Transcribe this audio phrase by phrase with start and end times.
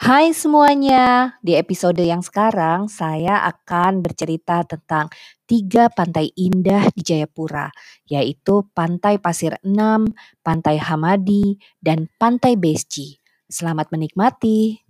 [0.00, 5.12] Hai semuanya, di episode yang sekarang saya akan bercerita tentang
[5.44, 7.68] tiga pantai indah di Jayapura,
[8.08, 10.08] yaitu Pantai Pasir Enam,
[10.40, 13.20] Pantai Hamadi, dan Pantai Besci.
[13.44, 14.80] Selamat menikmati.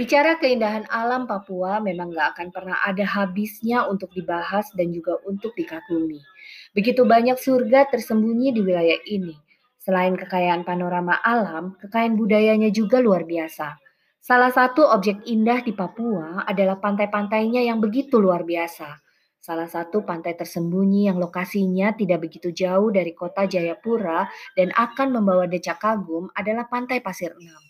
[0.00, 5.52] Bicara keindahan alam Papua memang gak akan pernah ada habisnya untuk dibahas dan juga untuk
[5.52, 6.24] dikagumi.
[6.72, 9.36] Begitu banyak surga tersembunyi di wilayah ini.
[9.76, 13.76] Selain kekayaan panorama alam, kekayaan budayanya juga luar biasa.
[14.24, 19.04] Salah satu objek indah di Papua adalah pantai-pantainya yang begitu luar biasa.
[19.36, 24.24] Salah satu pantai tersembunyi yang lokasinya tidak begitu jauh dari kota Jayapura
[24.56, 27.69] dan akan membawa decak kagum adalah Pantai Pasir Enam.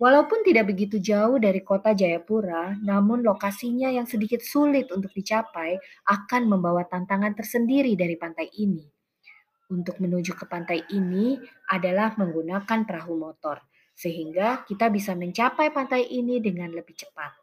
[0.00, 5.76] Walaupun tidak begitu jauh dari kota Jayapura, namun lokasinya yang sedikit sulit untuk dicapai
[6.08, 8.80] akan membawa tantangan tersendiri dari pantai ini.
[9.68, 11.36] Untuk menuju ke pantai ini
[11.68, 13.60] adalah menggunakan perahu motor,
[13.92, 17.36] sehingga kita bisa mencapai pantai ini dengan lebih cepat.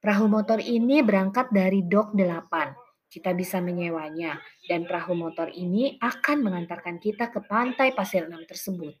[0.00, 3.12] Perahu motor ini berangkat dari dok 8.
[3.12, 8.96] Kita bisa menyewanya, dan perahu motor ini akan mengantarkan kita ke pantai Pasir Enam tersebut.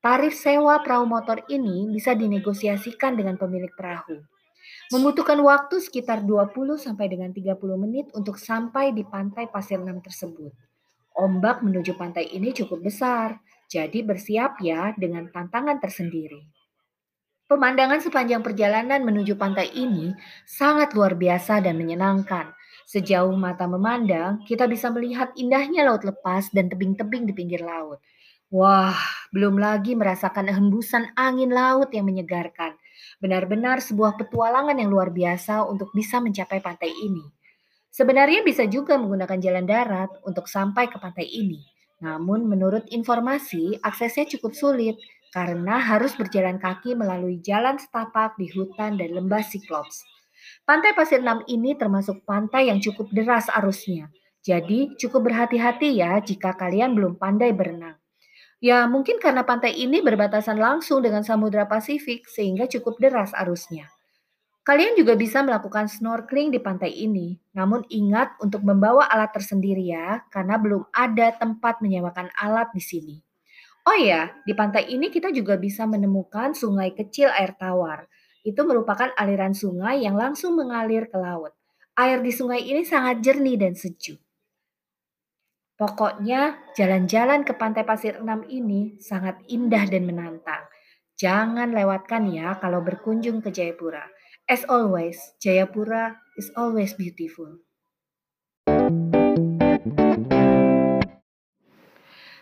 [0.00, 4.24] Tarif sewa perahu motor ini bisa dinegosiasikan dengan pemilik perahu.
[4.96, 10.56] Membutuhkan waktu sekitar 20 sampai dengan 30 menit untuk sampai di pantai Pasir Enam tersebut.
[11.20, 16.48] Ombak menuju pantai ini cukup besar, jadi bersiap ya dengan tantangan tersendiri.
[17.44, 20.16] Pemandangan sepanjang perjalanan menuju pantai ini
[20.48, 22.56] sangat luar biasa dan menyenangkan.
[22.88, 28.00] Sejauh mata memandang, kita bisa melihat indahnya laut lepas dan tebing-tebing di pinggir laut.
[28.50, 28.98] Wah,
[29.30, 32.74] belum lagi merasakan hembusan angin laut yang menyegarkan.
[33.22, 37.22] Benar-benar sebuah petualangan yang luar biasa untuk bisa mencapai pantai ini.
[37.94, 41.62] Sebenarnya bisa juga menggunakan jalan darat untuk sampai ke pantai ini.
[42.02, 44.98] Namun menurut informasi, aksesnya cukup sulit
[45.30, 50.02] karena harus berjalan kaki melalui jalan setapak di hutan dan lembah Siklops.
[50.66, 54.10] Pantai Pasir Enam ini termasuk pantai yang cukup deras arusnya.
[54.42, 57.99] Jadi cukup berhati-hati ya jika kalian belum pandai berenang.
[58.60, 63.88] Ya, mungkin karena pantai ini berbatasan langsung dengan Samudra Pasifik sehingga cukup deras arusnya.
[64.68, 70.22] Kalian juga bisa melakukan snorkeling di pantai ini, namun ingat untuk membawa alat tersendiri ya,
[70.28, 73.16] karena belum ada tempat menyewakan alat di sini.
[73.88, 78.06] Oh ya, di pantai ini kita juga bisa menemukan sungai kecil air tawar.
[78.44, 81.56] Itu merupakan aliran sungai yang langsung mengalir ke laut.
[81.96, 84.20] Air di sungai ini sangat jernih dan sejuk.
[85.80, 90.68] Pokoknya jalan-jalan ke Pantai Pasir Enam ini sangat indah dan menantang.
[91.16, 94.04] Jangan lewatkan ya kalau berkunjung ke Jayapura.
[94.44, 97.64] As always, Jayapura is always beautiful.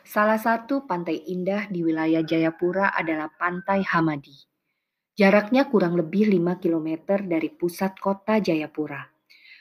[0.03, 4.35] Salah satu pantai indah di wilayah Jayapura adalah Pantai Hamadi.
[5.15, 9.18] Jaraknya kurang lebih 5 km dari pusat kota Jayapura.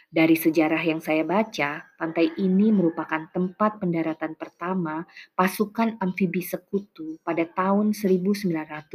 [0.07, 5.03] Dari sejarah yang saya baca, pantai ini merupakan tempat pendaratan pertama
[5.35, 8.87] pasukan amfibi sekutu pada tahun 1944.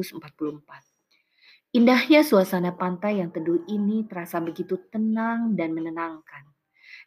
[1.77, 6.49] Indahnya suasana pantai yang teduh ini terasa begitu tenang dan menenangkan.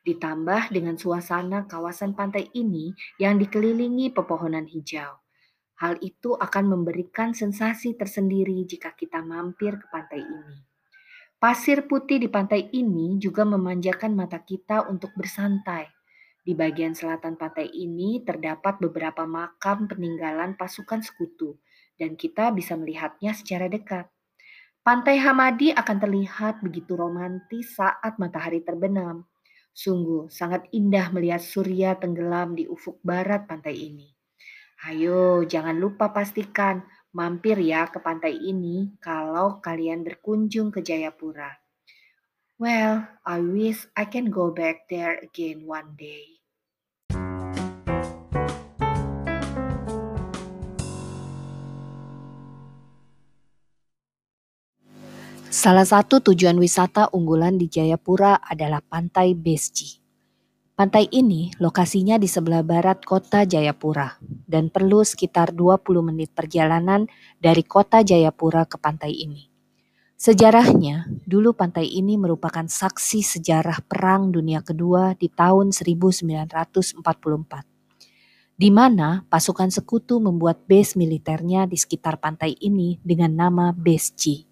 [0.05, 5.17] Ditambah dengan suasana kawasan pantai ini yang dikelilingi pepohonan hijau.
[5.81, 10.74] Hal itu akan memberikan sensasi tersendiri jika kita mampir ke pantai ini.
[11.35, 15.83] Pasir putih di pantai ini juga memanjakan mata kita untuk bersantai.
[16.45, 21.59] Di bagian selatan pantai ini terdapat beberapa makam peninggalan pasukan sekutu,
[21.99, 24.07] dan kita bisa melihatnya secara dekat.
[24.85, 29.25] Pantai Hamadi akan terlihat begitu romantis saat matahari terbenam.
[29.73, 34.07] Sungguh sangat indah melihat surya tenggelam di ufuk barat pantai ini.
[34.85, 36.85] Ayo, jangan lupa pastikan
[37.15, 41.47] mampir ya ke pantai ini kalau kalian berkunjung ke Jayapura.
[42.59, 46.43] Well, I wish I can go back there again one day.
[55.55, 60.03] Salah satu tujuan wisata unggulan di Jayapura adalah Pantai Besci.
[60.75, 67.05] Pantai ini lokasinya di sebelah barat kota Jayapura dan perlu sekitar 20 menit perjalanan
[67.37, 69.51] dari kota Jayapura ke pantai ini.
[70.15, 77.75] Sejarahnya, dulu pantai ini merupakan saksi sejarah Perang Dunia Kedua di tahun 1944
[78.55, 84.47] di mana pasukan sekutu membuat base militernya di sekitar pantai ini dengan nama Base G.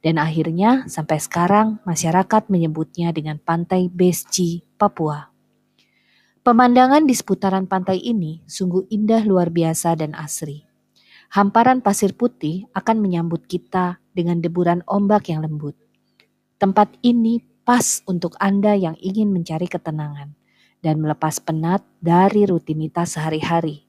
[0.00, 5.28] Dan akhirnya sampai sekarang masyarakat menyebutnya dengan Pantai Besji, Papua.
[6.48, 10.64] Pemandangan di seputaran pantai ini sungguh indah luar biasa dan asri.
[11.36, 15.76] Hamparan pasir putih akan menyambut kita dengan deburan ombak yang lembut.
[16.56, 20.32] Tempat ini pas untuk Anda yang ingin mencari ketenangan
[20.80, 23.84] dan melepas penat dari rutinitas sehari-hari.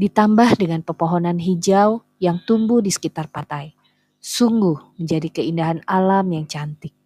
[0.00, 3.76] Ditambah dengan pepohonan hijau yang tumbuh di sekitar pantai.
[4.24, 6.96] Sungguh menjadi keindahan alam yang cantik.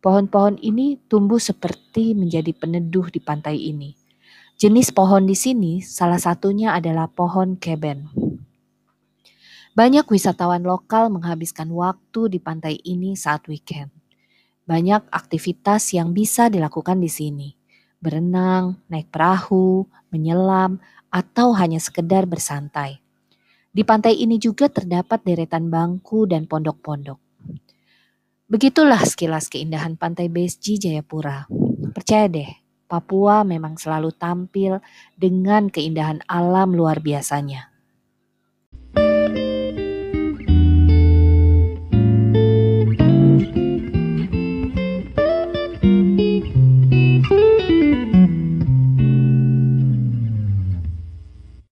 [0.00, 3.97] Pohon-pohon ini tumbuh seperti menjadi peneduh di pantai ini.
[4.58, 8.10] Jenis pohon di sini salah satunya adalah pohon keben.
[9.78, 13.94] Banyak wisatawan lokal menghabiskan waktu di pantai ini saat weekend.
[14.66, 17.48] Banyak aktivitas yang bisa dilakukan di sini.
[18.02, 22.98] Berenang, naik perahu, menyelam, atau hanya sekedar bersantai.
[23.70, 27.22] Di pantai ini juga terdapat deretan bangku dan pondok-pondok.
[28.50, 31.46] Begitulah sekilas keindahan pantai Besji Jayapura.
[31.94, 32.50] Percaya deh,
[32.88, 34.80] Papua memang selalu tampil
[35.14, 37.67] dengan keindahan alam luar biasanya.